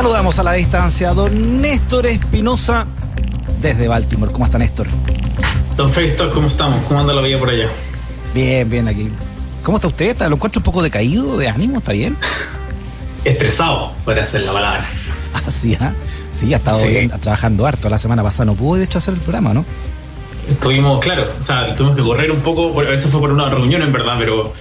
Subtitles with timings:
[0.00, 2.86] Saludamos a la distancia a don Néstor Espinosa
[3.60, 4.32] desde Baltimore.
[4.32, 4.86] ¿Cómo está Néstor?
[5.76, 6.86] Don Félix, ¿cómo estamos?
[6.86, 7.68] ¿Cómo anda la vida por allá?
[8.32, 9.10] Bien, bien aquí.
[9.62, 10.18] ¿Cómo está usted?
[10.20, 11.80] ¿Lo encuentro un poco decaído de ánimo?
[11.80, 12.16] ¿Está bien?
[13.26, 14.86] Estresado, puede ser la palabra.
[15.34, 15.92] Ah, sí, ¿ah?
[16.32, 17.90] Sí, ha estado bien, trabajando harto.
[17.90, 19.66] La semana pasada no pudo, de hecho, hacer el programa, ¿no?
[20.50, 23.92] Estuvimos, claro, o sea, tuvimos que correr un poco, eso fue por una reunión en
[23.92, 24.52] verdad, pero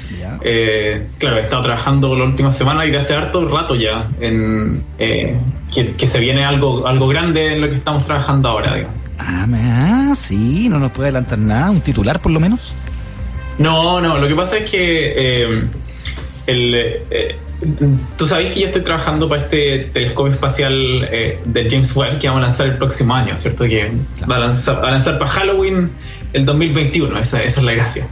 [0.41, 5.35] eh, claro, he estado trabajando la última semana y hace harto rato ya en eh,
[5.73, 8.95] que, se viene algo, algo grande en lo que estamos trabajando ahora, digamos.
[9.17, 12.75] Ah, ah, sí, no nos puede adelantar nada, un titular por lo menos.
[13.57, 15.63] No, no, lo que pasa es que eh,
[16.47, 16.75] el,
[18.17, 22.27] Tú sabes que yo estoy trabajando para este telescopio espacial eh, de James Webb que
[22.27, 23.65] vamos a lanzar el próximo año, ¿cierto?
[23.65, 23.91] Que
[24.29, 24.79] va, a lanzar,
[25.19, 25.91] para Halloween
[26.31, 28.07] el 2021, esa, esa es la gracia.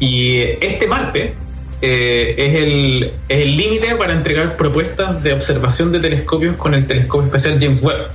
[0.00, 1.32] Y este martes
[1.80, 7.58] eh, es el límite para entregar propuestas de observación de telescopios con el telescopio espacial
[7.60, 8.08] James Webb.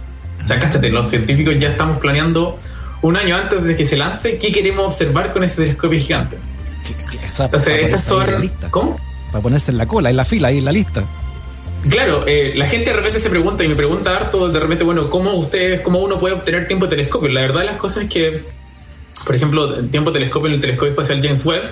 [0.43, 2.59] O sea, cáchate, los científicos ya estamos planeando
[3.01, 6.37] un año antes de que se lance qué queremos observar con ese telescopio gigante.
[7.39, 8.51] Entonces, estas son.
[8.69, 8.99] ¿Cómo?
[9.35, 11.03] Para ponerse en la cola, en la fila, ahí en la lista.
[11.89, 15.09] Claro, eh, la gente de repente se pregunta y me pregunta harto de repente, bueno,
[15.09, 17.27] ¿cómo ustedes, cómo uno puede obtener tiempo de telescopio?
[17.27, 18.43] La verdad las cosas es que,
[19.25, 21.63] por ejemplo, el tiempo de telescopio en el telescopio espacial James Webb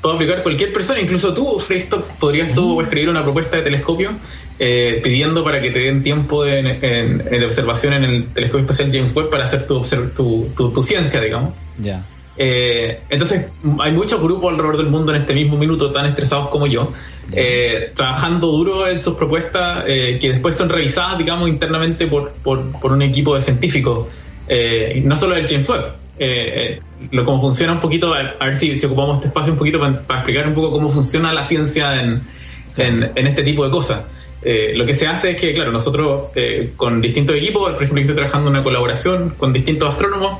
[0.00, 4.12] puede aplicar cualquier persona, incluso tú, Freestock, podrías tú escribir una propuesta de telescopio
[4.60, 9.28] eh, pidiendo para que te den tiempo de, observación en el telescopio espacial James Webb
[9.28, 9.82] para hacer tu,
[10.14, 11.52] tu, tu ciencia, digamos.
[11.82, 12.00] Ya.
[12.40, 13.46] Eh, entonces,
[13.80, 16.92] hay muchos grupos alrededor del mundo en este mismo minuto tan estresados como yo,
[17.32, 22.92] eh, trabajando duro en sus propuestas eh, que después son revisadas, digamos, internamente por, por,
[22.92, 24.06] un equipo de científicos,
[25.02, 25.94] no solo del James Webb.
[27.10, 29.94] lo cómo funciona un poquito, a, ver si, si, ocupamos este espacio un poquito para,
[29.94, 32.22] explicar un poco cómo funciona la ciencia en,
[32.76, 34.04] en, este tipo de cosas.
[34.76, 36.30] lo que se hace es que, claro, nosotros
[36.76, 40.38] con distintos equipos, por ejemplo, yo estoy trabajando en una colaboración con distintos astrónomos,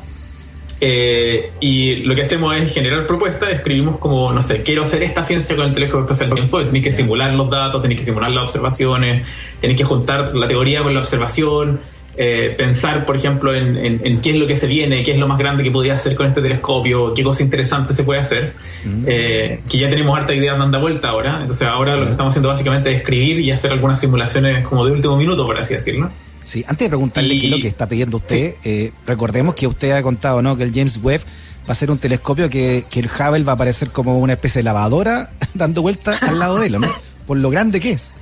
[0.81, 5.23] eh, y lo que hacemos es generar propuestas, escribimos como, no sé, quiero hacer esta
[5.23, 9.27] ciencia con el telescopio espacial tenéis que simular los datos, tenéis que simular las observaciones,
[9.61, 11.81] tenéis que juntar la teoría con la observación,
[12.21, 15.39] eh, pensar, por ejemplo, en, qué es lo que se viene, qué es lo más
[15.39, 19.05] grande que podría hacer con este telescopio, qué cosa interesante se puede hacer, mm.
[19.07, 22.49] eh, que ya tenemos harta idea dando vuelta ahora, entonces ahora lo que estamos haciendo
[22.49, 26.11] básicamente es escribir y hacer algunas simulaciones como de último minuto, por así decirlo.
[26.49, 29.91] Sí, antes de preguntarle qué es lo que está pidiendo usted, eh, recordemos que usted
[29.91, 30.57] ha contado, ¿no?
[30.57, 33.55] Que el James Webb va a ser un telescopio que, que el Hubble va a
[33.57, 36.89] aparecer como una especie de lavadora dando vueltas al lado de él, ¿no?
[37.27, 38.15] Por lo grande que es.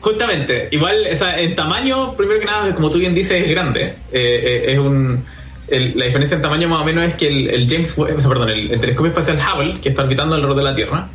[0.00, 3.82] Justamente, igual, en tamaño, primero que nada, como tú bien dices, es grande.
[3.82, 5.22] Eh, eh, es un,
[5.68, 9.10] la diferencia en tamaño más o menos es que el, James Webb, perdón, el, telescopio
[9.10, 11.08] espacial Hubble, que está orbitando alrededor de la Tierra,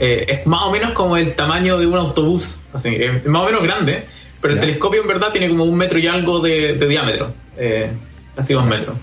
[0.00, 3.62] es más o menos como el tamaño de un autobús, así, es más o menos
[3.62, 4.04] grande,
[4.40, 7.90] pero el telescopio en verdad tiene como un metro y algo de, diámetro, eh,
[8.36, 8.96] así dos metros.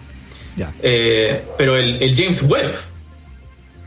[0.81, 2.73] Eh, pero el, James Webb,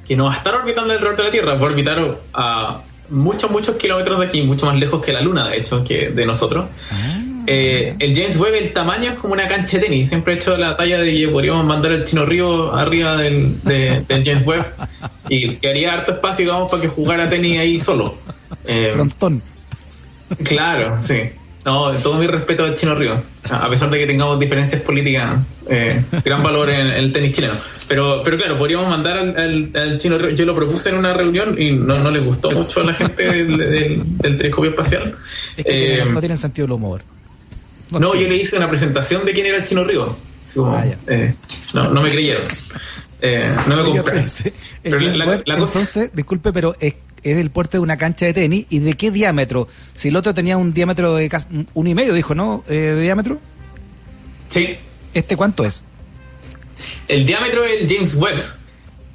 [0.07, 2.81] que no va a estar orbitando alrededor de la Tierra, va a orbitar a
[3.11, 6.27] muchos, muchos kilómetros de aquí, mucho más lejos que la Luna, de hecho, que de
[6.27, 6.67] nosotros.
[6.93, 7.23] Ah.
[7.49, 10.09] Eh, el James Webb, el tamaño es como una cancha de tenis.
[10.09, 13.59] Siempre he hecho la talla de que podríamos mandar el Chino Río arriba del,
[14.09, 14.67] James Webb
[15.29, 18.17] y que haría harto espacio, digamos, para que jugara tenis ahí solo.
[18.93, 19.41] Frontón.
[20.45, 21.31] Claro, sí.
[21.67, 23.21] No, todo mi respeto al Chino Río,
[23.51, 27.55] a pesar de que tengamos diferencias políticas, eh, gran valor en, el tenis chileno.
[27.89, 30.31] Pero, pero claro, podríamos mandar al, Chino Río.
[30.31, 33.45] Yo lo propuse en una reunión y no, no les gustó mucho a la gente
[33.45, 35.17] del, telescopio espacial.
[35.57, 37.03] Es que no tienen sentido el humor.
[37.91, 40.17] No, yo le hice una presentación de quién era el Chino Río.
[40.59, 41.35] Ah, eh,
[41.75, 42.45] no, no me creyeron.
[43.21, 44.25] Eh, no me compraron.
[44.85, 46.95] Entonces, disculpe, pero es
[47.31, 48.67] es del porte de una cancha de tenis.
[48.71, 49.69] ¿Y de qué diámetro?
[49.95, 52.63] Si el otro tenía un diámetro de casi uno y medio, dijo, ¿no?
[52.69, 53.39] Eh, ¿De diámetro?
[54.49, 54.77] Sí.
[55.13, 55.85] ¿Este cuánto es?
[57.09, 58.45] El diámetro del James Webb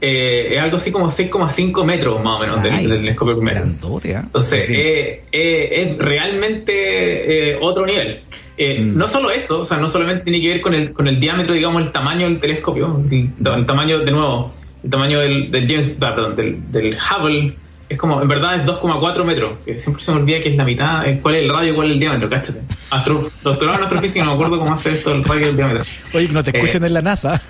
[0.02, 3.62] eh, es algo así como 6,5 metros más o menos del, telescopio primero.
[3.62, 4.22] ¿ah?
[4.24, 8.20] Entonces, eh, es realmente otro nivel.
[8.58, 8.98] Mm.
[8.98, 11.54] No solo eso, o sea, no solamente tiene que ver con el, con el diámetro,
[11.54, 14.54] digamos, el tamaño del telescopio, el, tamaño, de nuevo,
[14.84, 17.56] el tamaño del, James, perdón, del, del Hubble
[17.92, 20.64] es como, en verdad es 2,4 metros, que siempre se me olvida que es la
[20.64, 22.62] mitad, cuál es el radio y cuál es el diámetro, cáchate.
[22.90, 25.84] Astro, doctorado en astrofísica, no me acuerdo cómo hace esto el radio y el diámetro.
[26.14, 27.42] Oye, no te escuchen Eh, en la NASA.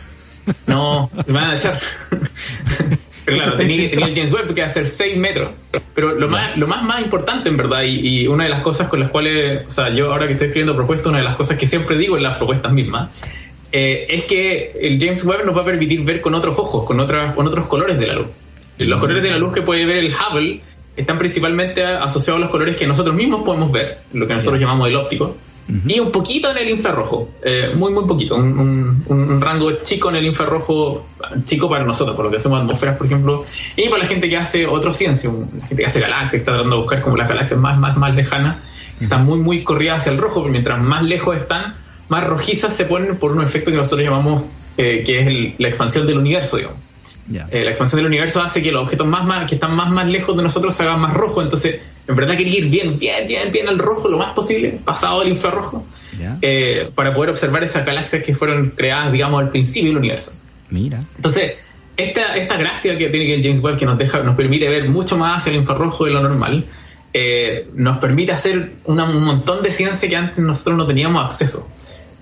[0.65, 1.77] No, me van a echar.
[3.25, 5.51] Pero claro, tenía, el James Webb que va a ser 6 metros.
[5.93, 8.87] Pero lo más, lo más, más importante, en verdad, y, y una de las cosas
[8.87, 11.57] con las cuales, o sea, yo ahora que estoy escribiendo propuestas, una de las cosas
[11.57, 13.09] que siempre digo en las propuestas mismas,
[13.71, 16.99] eh, es que el James Webb nos va a permitir ver con otros ojos, con,
[16.99, 18.27] otras, con otros colores de la luz.
[18.86, 20.62] Los colores de la luz que puede ver el Hubble
[20.95, 24.88] están principalmente asociados a los colores que nosotros mismos podemos ver, lo que nosotros llamamos
[24.89, 25.36] el óptico,
[25.88, 30.10] y un poquito en el infrarrojo, eh, muy, muy poquito, un, un- un rango chico
[30.10, 31.07] en el infrarrojo,
[31.45, 33.45] chico para nosotros, por lo que hacemos atmósferas, por ejemplo,
[33.78, 36.75] y para la gente que hace otra ciencia, la gente que hace galaxias, está tratando
[36.75, 38.57] de buscar como las galaxias más, más, más lejanas,
[38.98, 41.75] que están muy, muy corridas hacia el rojo, pero mientras más lejos están,
[42.10, 44.44] más rojizas se ponen por un efecto que nosotros llamamos,
[44.78, 46.78] eh, que es el- la expansión del universo, digamos.
[47.51, 50.07] Eh, la expansión del universo hace que los objetos más, más que están más, más
[50.07, 51.44] lejos de nosotros se hagan más rojos.
[51.44, 55.21] Entonces, en verdad quería ir bien, bien, bien, bien al rojo lo más posible, pasado
[55.21, 55.85] al infrarrojo,
[56.41, 60.33] eh, para poder observar esas galaxias que fueron creadas, digamos, al principio del universo.
[60.69, 61.01] Mira.
[61.15, 61.65] Entonces,
[61.95, 65.18] esta, esta gracia que tiene el James Webb, que nos, deja, nos permite ver mucho
[65.18, 66.65] más hacia el infrarrojo de lo normal,
[67.13, 71.68] eh, nos permite hacer una- un montón de ciencia que antes nosotros no teníamos acceso.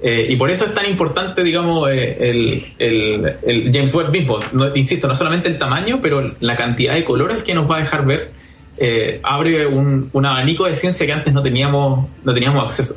[0.02, 4.40] Eh, y por eso es tan importante, digamos, eh, el, el- el James Webb mismo.
[4.54, 7.80] No- insisto, no solamente el tamaño, pero la cantidad de colores que nos va a
[7.82, 8.32] dejar ver
[8.78, 12.96] eh, abre un, un abanico de ciencia que antes no teníamos, no teníamos acceso.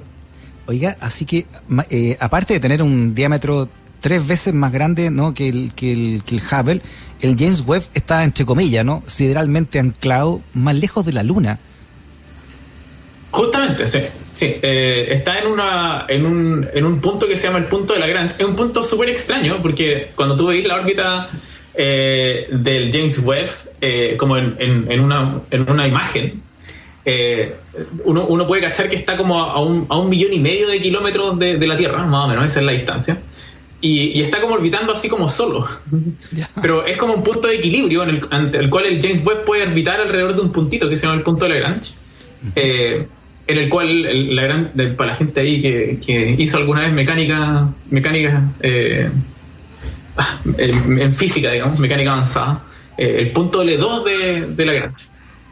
[0.67, 1.45] Oiga, así que
[1.91, 3.69] eh, aparte de tener un diámetro
[4.01, 5.35] tres veces más grande ¿no?
[5.35, 6.81] que, el, que, el, que el Hubble,
[7.21, 9.03] el James Webb está, entre comillas, ¿no?
[9.09, 11.59] sideralmente anclado más lejos de la Luna.
[13.69, 13.99] Justamente, sí.
[14.35, 14.55] sí.
[14.63, 18.01] Eh, está en, una, en, un, en un punto que se llama el punto de
[18.01, 18.35] Lagrange.
[18.43, 21.29] Es un punto súper extraño porque cuando tú veis la órbita
[21.75, 23.51] eh, del James Webb
[23.81, 26.43] eh, como en, en- en una, en una imagen,
[27.05, 27.55] eh,
[28.05, 30.81] uno, uno puede cachar que está como a un, a un millón y medio de
[30.81, 33.17] kilómetros de, de la Tierra, más o menos, esa es la distancia.
[33.81, 35.67] Y, y está como orbitando así como solo.
[36.33, 36.49] Ya.
[36.63, 39.45] Pero es como un punto de equilibrio en el, ante el cual el James Webb
[39.45, 41.93] puede orbitar alrededor de un puntito que se llama el punto de Lagrange.
[42.57, 43.07] Eh,
[43.53, 46.83] en el cual el- la gran, de- para la gente ahí que, que hizo alguna
[46.83, 49.09] vez mecánica, mecánica eh,
[50.59, 52.63] en, física, digamos, mecánica avanzada,
[52.99, 55.07] eh, el punto L2 de, de Lagrange.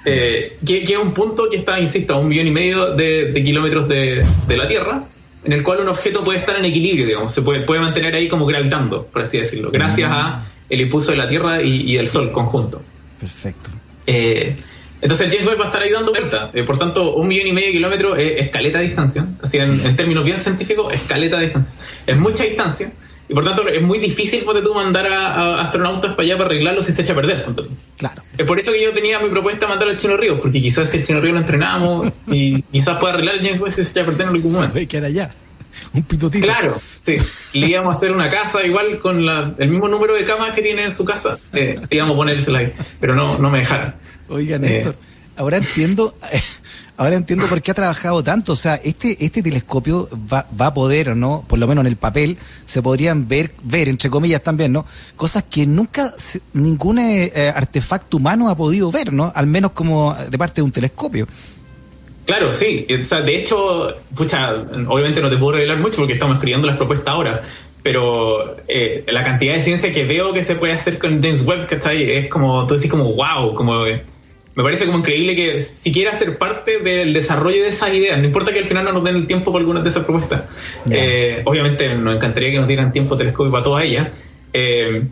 [0.05, 3.33] Eh, que, que es un punto que está, insisto, a un millón y medio de,
[3.33, 5.05] de kilómetros de, de la Tierra,
[5.45, 8.29] en el cual un objeto puede estar en equilibrio, digamos, se puede, puede mantener ahí
[8.29, 12.09] como gravitando, por así decirlo, gracias a el impulso de la Tierra y, y del
[12.09, 12.83] Sol conjunto.
[13.19, 13.71] Perfecto.
[14.07, 14.55] Eh,
[15.03, 16.51] entonces el James Webb va a estar ahí dando vuelta.
[16.53, 19.27] Eh, por tanto, un millón y medio de kilómetros es escaleta de distancia.
[19.43, 21.75] Así en, en términos bien científicos, escaleta de distancia.
[22.07, 22.91] Es mucha distancia.
[23.29, 26.47] Y por tanto, es muy difícil ponte tú mandar a, a astronautas para allá para
[26.51, 27.47] arreglarlo si se echa a perder.
[27.97, 28.23] Claro.
[28.37, 30.91] Es por eso que yo tenía mi propuesta de mandar al Chino Ríos, porque quizás
[30.91, 33.91] si el Chino Ríos lo entrenamos y quizás pueda arreglar el James Webb si se
[33.93, 34.79] echa a perder en algún momento.
[34.89, 35.31] Que era allá.
[35.93, 36.45] Un pitotito.
[36.45, 37.19] Claro, sí.
[37.53, 40.63] Le íbamos a hacer una casa igual con la- el mismo número de camas que
[40.63, 41.39] tiene en su casa.
[41.53, 43.95] Eh, íbamos a ponérsela ahí, pero no, no me dejaron.
[44.31, 44.59] Oiga, Eh.
[44.61, 44.95] Néstor,
[45.37, 46.15] ahora entiendo,
[46.97, 48.53] ahora entiendo por qué ha trabajado tanto.
[48.53, 51.45] O sea, este, este telescopio va, va a poder, ¿no?
[51.49, 54.87] Por lo menos en el papel, se podrían ver, ver, entre comillas también, ¿no?
[55.17, 59.33] Cosas que nunca se- ningún eh, eh, artefacto humano ha podido ver, ¿no?
[59.35, 61.27] Al menos como de parte de un telescopio.
[62.27, 62.87] Claro, sí.
[63.01, 64.53] O sea, de hecho, pucha,
[64.87, 67.43] obviamente no te puedo revelar mucho porque estamos escribiendo las propuestas ahora.
[67.83, 71.67] Pero eh, la cantidad de ciencia que veo que se puede hacer con James Webb,
[71.67, 72.11] ¿cachai?
[72.13, 73.85] Es como, tú decís como, wow, como...
[74.55, 78.19] me parece como increíble que siquiera ser parte del desarrollo de esas ideas.
[78.19, 80.43] No importa que al final no nos den el tiempo para algunas de esas propuestas.
[80.91, 84.09] Eh, obviamente nos encantaría que nos dieran tiempo telescopio para todas ellas.
[84.53, 85.03] Eh,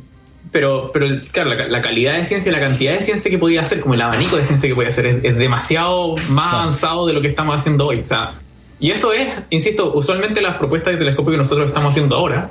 [0.50, 3.60] pero, pero claro, la, la calidad de ciencia y la cantidad de ciencia que podía
[3.60, 6.62] hacer, como el abanico de ciencia que podía hacer, es, es demasiado más Claro.
[6.62, 8.00] avanzado de lo que estamos haciendo hoy.
[8.00, 8.32] O sea,
[8.80, 12.50] y eso es, insisto, usualmente las propuestas de telescopio que nosotros estamos haciendo ahora,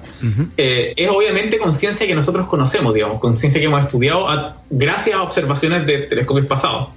[0.57, 4.57] eh, es obviamente con ciencia que nosotros conocemos, digamos, con ciencia que hemos estudiado a-
[4.69, 6.89] gracias a observaciones de telescopios pasados.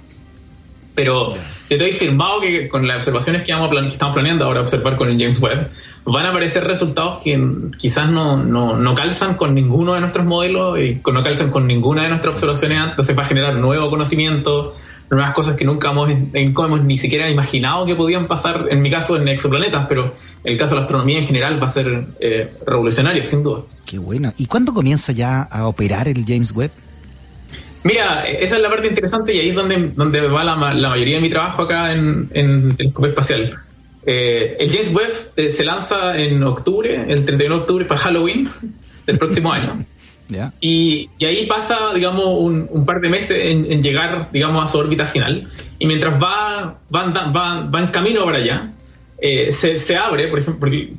[0.93, 1.37] Pero yo
[1.69, 4.59] te doy firmado que con las observaciones que, vamos a plan- que estamos planeando ahora
[4.59, 5.69] observar con el James Webb,
[6.03, 7.41] van a aparecer resultados que
[7.77, 12.03] quizás no, no, no calzan con ninguno de nuestros modelos y no calzan con ninguna
[12.03, 12.91] de nuestras observaciones antes.
[12.91, 14.73] Entonces va a generar nuevo conocimiento,
[15.11, 18.89] nuevas cosas que nunca hemos, en- hemos ni siquiera imaginado que podían pasar, en mi
[18.89, 20.13] caso, en exoplanetas, pero
[20.43, 23.61] el caso de la astronomía en general va a ser eh, revolucionario, sin duda.
[23.85, 24.33] Qué bueno.
[24.37, 26.71] ¿Y cuándo comienza ya a operar el James Webb?
[27.83, 31.21] Mira, esa es la parte interesante y ahí es donde, donde va la mayoría de
[31.21, 33.55] mi trabajo acá en, en telescopio espacial.
[34.05, 38.47] Eh, el James Webb eh, se lanza en octubre, el 31 de octubre para Halloween
[39.07, 39.83] del próximo año.
[40.59, 45.47] Y, ahí pasa, digamos, un, par de meses en, llegar, digamos, a su órbita final.
[45.79, 48.71] Y mientras va, va, va, en camino para allá,
[49.19, 50.93] eh, se, se, abre, por ejemplo, porque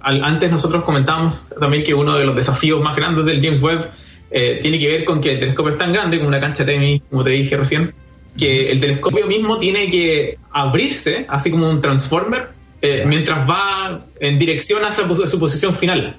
[0.00, 3.90] antes nosotros comentábamos también que uno de los desafíos más grandes del James Webb
[4.30, 6.72] eh, tiene que ver con que el telescopio es tan grande como una cancha de
[6.72, 7.92] tenis, como te dije recién,
[8.38, 12.48] que el telescopio mismo tiene que abrirse, así como un transformer,
[12.80, 16.16] eh, mientras va en dirección hacia su posición final.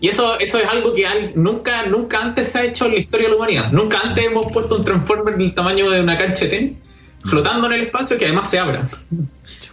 [0.00, 3.26] Y eso, eso es algo que nunca, nunca antes se ha hecho en la historia
[3.26, 3.72] de la humanidad.
[3.72, 6.78] Nunca antes hemos puesto un transformer del tamaño de una cancha de tenis
[7.22, 8.86] flotando en el espacio que además se abra.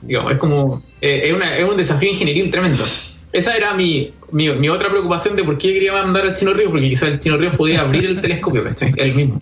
[0.01, 2.83] Digamos, es como eh, es, una, es, un desafío ingenieril tremendo.
[3.31, 6.89] Esa era mi, mi, otra preocupación de por qué quería mandar al Chino Ríos, porque
[6.89, 8.93] quizás el Chino Ríos podía abrir el telescopio, ¿cachai?
[8.97, 9.41] Él mismo.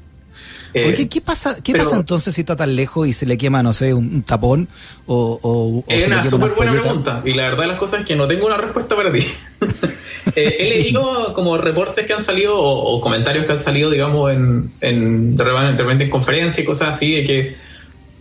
[0.74, 3.74] Eh, ¿qué pasa, qué pasa entonces si está tan lejos y se le quema, no
[3.74, 4.68] sé, un, tapón?
[5.06, 7.22] O, es una súper buena pregunta.
[7.24, 9.20] Y la verdad de las cosas es que no tengo una respuesta para ti.
[10.36, 14.72] eh, he leído como reportes que han salido o, comentarios que han salido, digamos, en,
[14.82, 17.56] en, en conferencias y cosas así, de que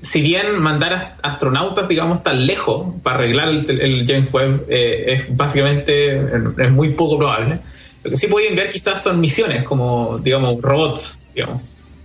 [0.03, 6.17] si bien mandar astronautas, digamos, tan lejos para arreglar el, James Webb eh, es básicamente
[6.59, 7.61] es muy poco probable.
[8.03, 11.63] Lo que sí puede enviar quizás son misiones, como, digamos, robots, digamos.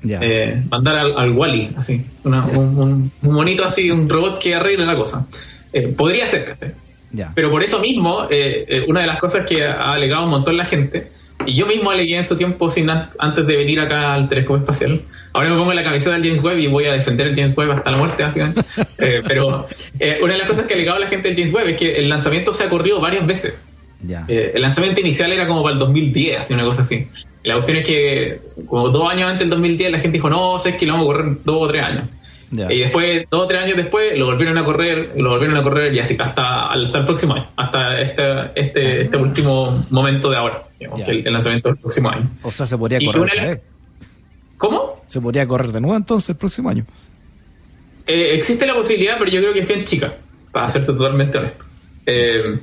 [0.10, 5.28] Eh, mandar al, Wally, así, un, monito así, un robot que arregle la cosa.
[5.74, 6.74] Eh, podría ser, ¿cachai?
[7.34, 8.28] Pero por eso mismo,
[8.88, 11.10] una de las cosas que ha alegado un montón la gente,
[11.46, 15.02] y yo mismo alegué en su tiempo sin antes de venir acá al telescopio espacial,
[15.38, 17.70] Ahora me pongo la camiseta del James Webb y voy a defender el James Webb
[17.70, 18.62] hasta la muerte, básicamente.
[19.00, 19.68] Eh, pero
[20.00, 21.98] eh, una de las cosas que ha alegado la gente del James Webb es que
[21.98, 23.54] el lanzamiento se ha corrido varias veces.
[24.28, 27.08] Eh, el lanzamiento inicial era como para el 2010, así una cosa así.
[27.44, 30.78] la cuestión es que, como dos años antes del 2010, la gente dijo, no, sé,
[30.78, 32.04] que lo vamos a correr dos o tres años.
[32.50, 35.94] Y después, dos o tres años después, lo volvieron a correr, lo volvieron a correr
[35.94, 38.24] y así hasta, el próximo año, hasta este,
[38.56, 42.30] este, este último momento de ahora, el, lanzamiento del próximo año.
[42.44, 43.62] O sea, se podría correr otra vez.
[44.58, 45.04] ¿Cómo?
[45.06, 46.86] ¿Se podría correr de nuevo entonces el próximo año?
[48.08, 50.14] Eh, existe la posibilidad, pero yo creo que es bien chica,
[50.52, 51.66] para serte totalmente honesto.
[52.06, 52.60] Eh,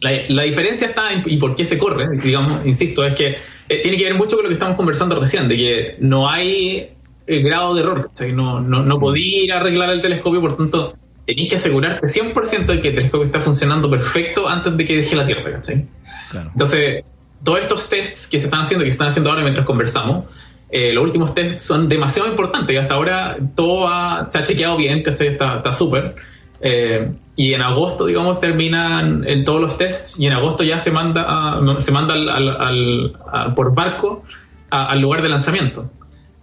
[0.00, 3.36] la, diferencia está en, y por qué se corre, digamos, insisto, es que
[3.68, 6.88] eh, tiene que ver mucho con lo que estamos conversando recién, de que no hay
[7.26, 10.92] el grado de error, no, no, no podía arreglar el telescopio, por tanto,
[11.26, 15.16] tenéis que asegurarte 100% de que el telescopio está funcionando perfecto antes de que deje
[15.16, 15.86] la Tierra, ¿cachai?
[16.32, 17.04] Entonces,
[17.44, 20.92] todos estos tests que se están haciendo, que se están haciendo ahora mientras conversamos, eh,
[20.92, 23.88] los últimos tests son demasiado importantes y hasta ahora todo
[24.28, 26.14] se ha chequeado bien, que está súper.
[26.60, 30.90] Eh, y en agosto, digamos, terminan en todos los tests y en agosto ya se
[30.90, 33.14] manda, se manda al,
[33.56, 34.22] por barco
[34.68, 35.90] al lugar de lanzamiento.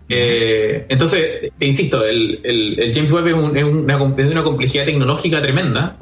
[0.09, 5.97] Eh, entonces, te insisto, el, James Webb es, una, una, complejidad tecnológica tremenda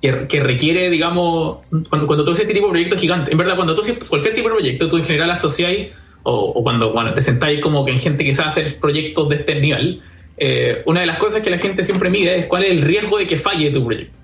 [0.00, 3.76] que, requiere, digamos, cuando, cuando tú haces este tipo de proyectos gigantes, en verdad, cuando
[3.76, 5.70] tú haces cualquier tipo de proyecto, tú en general asocias
[6.24, 9.60] o, cuando, cuando te sentáis como que en gente que sabe hacer proyectos de este
[9.60, 10.02] nivel,
[10.38, 13.18] eh, una de las cosas que la gente siempre mide es cuál es el riesgo
[13.18, 14.16] de que falle tu proyecto.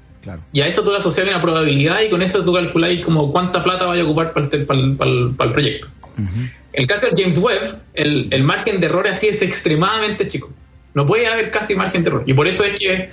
[0.52, 3.64] Y a eso tú le asocias una probabilidad y con eso tú calculáis como cuánta
[3.64, 4.66] plata vaya a ocupar para el,
[4.97, 5.88] para el, proyecto.
[6.16, 10.50] En el caso de James Webb, el, el, margen de error así es extremadamente chico.
[10.95, 12.23] No puede haber casi margen de error.
[12.25, 13.11] Y por eso es que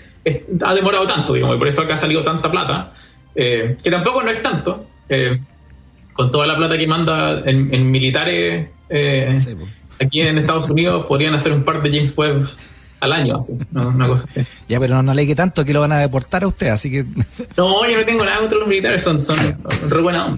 [0.64, 2.92] ha demorado tanto, digamos, y por eso acá ha salido tanta plata,
[3.34, 4.86] eh, que tampoco no es tanto.
[5.08, 5.40] Eh,
[6.14, 9.38] con toda la plata que manda en militares eh,
[10.00, 12.44] aquí en Estados Unidos podrían hacer un par de James Webb
[13.00, 14.42] al año, así, una cosa así.
[14.68, 17.06] Ya, pero no, le que tanto que lo van a deportar a usted, así que...
[17.58, 19.38] No, yo no tengo nada contra los militares, son, son
[19.90, 20.28] re buena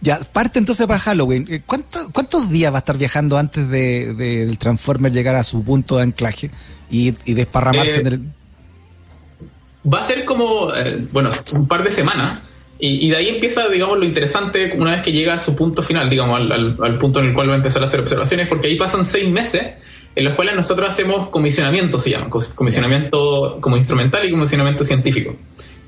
[0.00, 1.46] Ya, parte entonces para Halloween.
[1.50, 5.96] Eh, ¿Cuántos días va a estar viajando antes de, del Transformer llegar a su punto
[5.96, 6.50] de anclaje
[6.90, 8.20] y, desparramarse eh, en el...
[9.90, 10.72] Va a ser como,
[11.12, 12.40] bueno, un par de semanas
[12.78, 16.10] y, de ahí empieza, digamos, lo interesante una vez que llega a su punto final,
[16.10, 19.04] digamos, al, punto en el cual va a empezar a hacer observaciones, porque ahí pasan
[19.04, 19.74] seis meses
[20.16, 25.34] en los cuales nosotros hacemos comisionamiento, se llama, comisionamiento como instrumental y comisionamiento científico.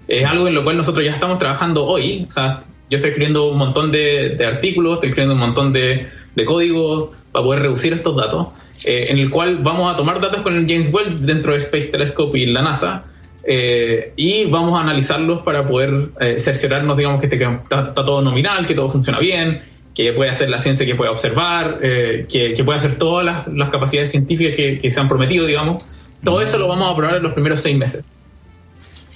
[0.08, 2.26] Es algo en lo cual nosotros ya estamos trabajando hoy.
[2.28, 6.06] O sea, yo estoy escribiendo un montón de, artículos, estoy escribiendo un montón de,
[6.44, 8.48] código para poder reducir estos datos,
[8.84, 11.88] eh, en el cual vamos a tomar datos con el James Webb dentro de Space
[11.88, 13.04] Telescope y la NASA
[13.48, 18.66] eh, y vamos a analizarlos para poder eh, cerciorarnos, digamos, que, este, está, todo nominal,
[18.66, 19.60] que todo funciona bien,
[19.96, 24.10] que puede hacer la ciencia que pueda observar, eh, que, puede hacer todas las, capacidades
[24.10, 25.88] científicas que, se han prometido, digamos.
[26.22, 28.04] Todo eso lo vamos a probar en los primeros seis meses.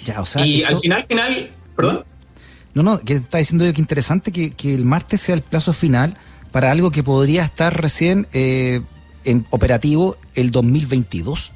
[0.05, 2.05] Ya, o sea, y al final, final, perdón.
[2.73, 5.75] No, no, que está diciendo yo que interesante que, que, el martes sea el plazo
[5.75, 6.17] final
[6.51, 11.53] para algo que podría estar recién en operativo el 2022.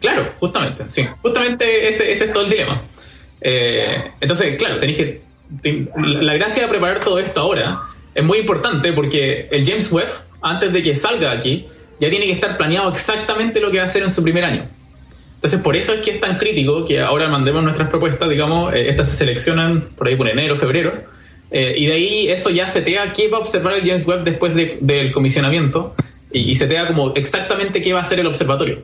[0.00, 1.06] Claro, justamente, sí.
[1.22, 2.80] Justamente ese, es todo el dilema.
[3.40, 5.22] Eh, entonces, claro, tenéis que
[5.96, 7.80] la gracia de preparar todo esto ahora
[8.14, 10.08] es muy importante porque el James Webb,
[10.40, 11.66] antes de que salga aquí,
[12.00, 14.62] ya tiene que estar planeado exactamente lo que va a hacer en su primer año.
[15.34, 18.88] Entonces, por eso es que es tan crítico que ahora mandemos nuestras propuestas, digamos, eh,
[18.88, 20.94] estas se seleccionan por ahí por enero, febrero,
[21.50, 24.54] eh, y de ahí eso ya setea qué va a observar el James Webb después
[24.54, 25.94] del comisionamiento
[26.32, 28.78] y, y setea como exactamente qué va a hacer el observatorio.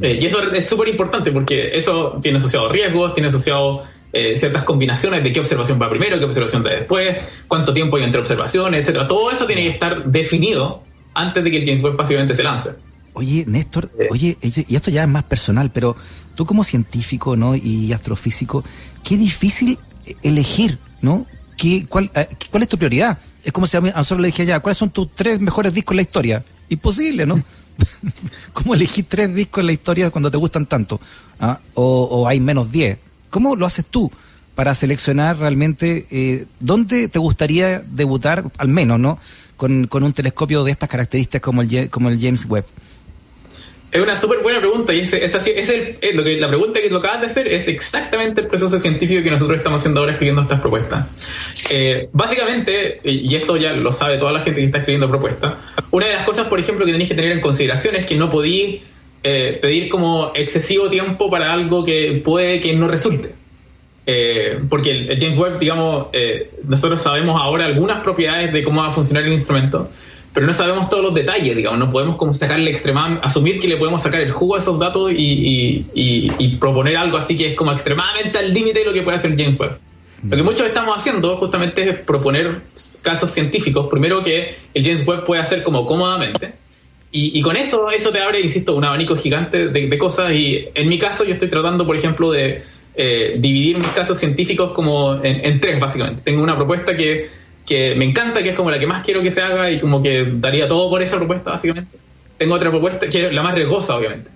[0.00, 3.82] Eh, y eso es súper importante porque eso tiene asociado riesgos, tiene asociado
[4.12, 7.16] ciertas combinaciones de qué observación va primero, qué observación va después,
[7.48, 9.06] cuánto tiempo hay entre observaciones, etcétera.
[9.06, 10.82] Todo eso tiene que estar definido
[11.12, 12.70] antes de que el James Webb básicamente se lance.
[13.12, 15.96] Oye, Néstor, oye, y esto ya es más personal, pero
[16.34, 17.54] tú como científico ¿no?
[17.54, 18.64] y astrofísico,
[19.02, 19.78] qué difícil
[20.22, 21.26] elegir, ¿no?
[21.56, 23.18] ¿Qué, cuál, eh, ¿Cuál es tu prioridad?
[23.42, 25.96] Es como si a, nosotros le dije ya, ¿cuáles son tus tres mejores discos en
[25.96, 26.44] la historia?
[26.68, 27.36] Imposible, ¿no?
[28.52, 31.00] ¿Cómo elegir tres discos en la historia cuando te gustan tanto?
[31.40, 31.58] ¿Ah?
[31.74, 32.98] O, hay menos diez.
[33.36, 34.10] ¿Cómo lo haces tú
[34.54, 39.18] para seleccionar realmente eh, dónde te gustaría debutar, al menos, ¿no?
[39.58, 42.64] Con, con un telescopio de estas características como el, como el James Webb.
[43.92, 46.80] Es una súper buena pregunta y es, es, así, es, el, lo que, la pregunta
[46.80, 50.12] que lo acabas de hacer es exactamente el proceso científico que nosotros estamos haciendo ahora
[50.12, 51.04] escribiendo estas propuestas.
[51.68, 55.56] Eh, básicamente, y esto ya lo sabe toda la gente que está escribiendo propuestas,
[55.90, 58.30] una de las cosas, por ejemplo, que tenéis que tener en consideración es que no
[58.30, 58.80] podéis
[59.22, 63.34] eh, pedir como excesivo tiempo para algo que puede que no resulte.
[64.06, 66.08] Eh, porque el, James Webb, digamos,
[66.64, 69.90] nosotros sabemos ahora algunas propiedades de cómo va a funcionar el instrumento,
[70.36, 73.78] pero no sabemos todos los detalles, digamos, no podemos como sacarle extremadamente, asumir que le
[73.78, 78.38] podemos sacar el jugo a esos datos y, proponer algo así que es como extremadamente
[78.38, 79.78] al límite de lo que puede hacer James Webb.
[80.28, 82.50] Lo que muchos estamos haciendo justamente es proponer
[83.00, 86.52] casos científicos, primero que el James Webb puede hacer como cómodamente,
[87.16, 90.98] y, con eso, eso te abre, insisto, un abanico gigante de, cosas, y en mi
[90.98, 92.62] caso yo estoy tratando, por ejemplo, de
[92.94, 96.22] eh, dividir mis casos científicos como en tres, básicamente.
[96.24, 97.26] Tengo una propuesta que
[97.66, 100.00] que me encanta, que es como la que más quiero que se haga y como
[100.00, 101.98] que daría todo por esa propuesta, básicamente.
[102.38, 104.30] Tengo otra propuesta, que es la más riesgosa, obviamente.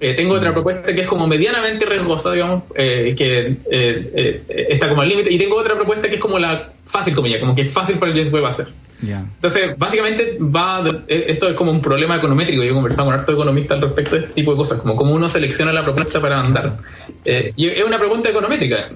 [0.00, 5.02] Eh, tengo otra propuesta que es como medianamente riesgosa, digamos, eh, que eh, está como
[5.02, 5.32] al límite.
[5.32, 8.10] Y tengo otra propuesta que es como la fácil, comilla, como que es fácil para
[8.10, 8.66] el James Webb hacer.
[9.02, 12.62] Entonces, básicamente, va esto es como un problema econométrico.
[12.62, 15.14] Yo he conversado con harto economista al respecto de este tipo de cosas, como cómo
[15.14, 16.76] uno selecciona la propuesta para andar.
[17.24, 18.90] y es una pregunta económetrica,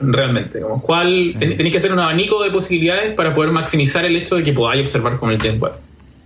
[0.00, 0.60] realmente.
[0.60, 4.42] Como, ¿cuál, Tenéis que hacer un abanico de posibilidades para poder maximizar el hecho de
[4.42, 5.72] que podáis observar con el James Webb.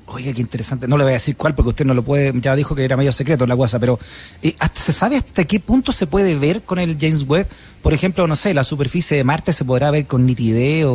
[0.09, 0.87] Oye, qué interesante.
[0.87, 2.97] No le voy a decir cuál porque usted no lo puede, ya dijo que era
[2.97, 3.99] medio secreto la cosa, pero
[4.41, 7.49] eh, ¿se sabe hasta qué punto se puede ver con el James Webb?
[7.83, 10.87] Por ejemplo, no sé, la superficie de Marte se podrá ver con nitidez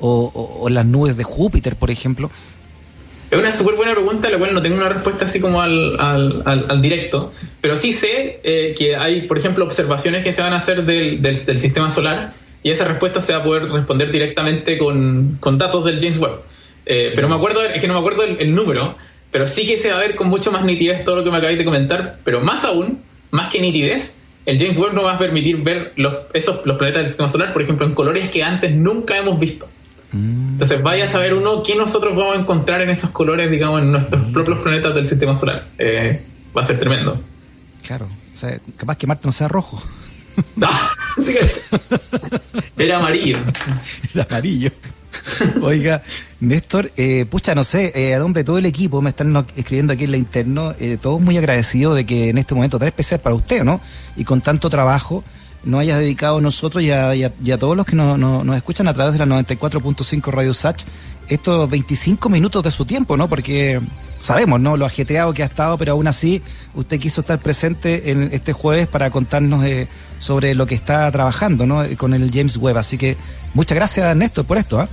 [0.00, 2.30] o, las nubes de Júpiter, por ejemplo.
[3.30, 6.82] Es una súper buena pregunta, la cual no tengo una respuesta así como al, al,
[6.82, 10.84] directo, pero sí sé eh, que hay, por ejemplo, observaciones que se van a hacer
[10.84, 15.56] del, del, sistema solar y esa respuesta se va a poder responder directamente con, con
[15.56, 16.40] datos del James Webb.
[16.90, 18.96] Eh, pero me acuerdo, es que no me acuerdo el, número,
[19.30, 21.36] pero sí que se va a ver con mucho más nitidez todo lo que me
[21.36, 22.98] acabáis de comentar, pero más aún,
[23.30, 27.02] más que nitidez, el James Webb nos va a permitir ver los, esos, los planetas
[27.02, 29.68] del sistema solar, por ejemplo, en colores que antes nunca hemos visto.
[30.12, 30.52] Mm.
[30.52, 33.92] Entonces vaya a saber uno qué nosotros vamos a encontrar en esos colores, digamos, en
[33.92, 34.32] nuestros mm.
[34.32, 35.66] propios planetas del sistema solar.
[35.76, 36.22] Eh,
[36.56, 37.20] va a ser tremendo.
[37.86, 39.82] Claro, o sea, capaz que Marte no sea rojo.
[42.78, 43.36] Era amarillo.
[44.14, 44.70] Era amarillo.
[45.62, 46.02] Oiga,
[46.40, 49.92] Néstor, eh, pucha, no sé, eh, a nombre de todo el equipo, me están escribiendo
[49.92, 53.20] aquí en la interno, eh, todos muy agradecidos de que en este momento tan especial
[53.20, 53.80] para usted, ¿no?
[54.16, 55.24] Y con tanto trabajo
[55.64, 59.26] nos haya dedicado a nosotros y a, todos los que nos escuchan a través de
[59.26, 60.82] la 94.5 Radio Sach
[61.28, 63.28] estos 25 minutos de su tiempo, ¿no?
[63.28, 63.80] Porque
[64.18, 64.78] sabemos, ¿no?
[64.78, 66.40] Lo ajetreado que ha estado, pero aún así
[66.74, 69.62] usted quiso estar presente en este jueves para contarnos
[70.18, 71.84] sobre lo que está trabajando, ¿no?
[71.98, 72.78] Con el James Webb.
[72.78, 73.16] Así que
[73.52, 74.88] muchas gracias, Néstor, por esto, ¿ah?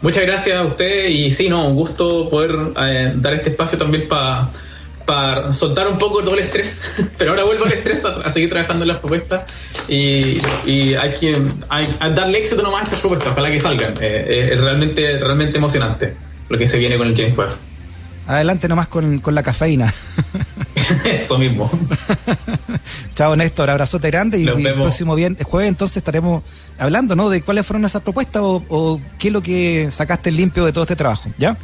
[0.00, 4.06] Muchas gracias a usted y sí, no, un gusto poder eh, dar este espacio también
[4.08, 4.48] para
[5.08, 8.84] para soltar un poco todo el estrés, pero ahora vuelvo al estrés a, seguir trabajando
[8.84, 9.46] en las propuestas
[9.88, 10.38] y,
[10.94, 11.34] hay que
[12.14, 13.94] darle éxito nomás a estas propuestas, ojalá que salgan.
[14.02, 16.12] Eh, es realmente, realmente emocionante
[16.50, 17.67] lo que se viene con el James Webb.
[18.28, 19.92] Adelante nomás con, con la cafeína.
[21.04, 21.70] Eso mismo.
[23.14, 26.44] Chao Néstor, abrazote grande y, el próximo bien, jueves entonces estaremos
[26.78, 27.30] hablando, ¿no?
[27.30, 30.94] De cuáles fueron esas propuestas o, qué es lo que sacaste limpio de todo este
[30.94, 31.56] trabajo, ¿ya?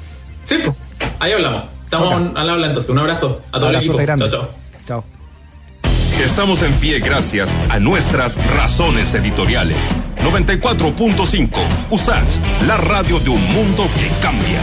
[0.44, 0.74] Sí, pues,
[1.20, 1.64] ahí hablamos.
[1.84, 2.90] Estamos al habla entonces.
[2.90, 4.02] Un abrazo a todo el equipo.
[4.02, 4.48] Chao, chao.
[4.86, 5.04] Chao.
[6.22, 9.78] Estamos en pie gracias a nuestras razones editoriales.
[10.22, 11.50] 94.5
[11.90, 14.60] USACH, la radio de un mundo que cambia.